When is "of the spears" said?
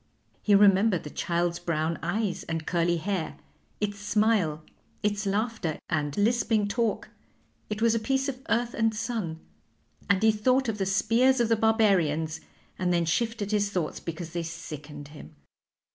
10.67-11.39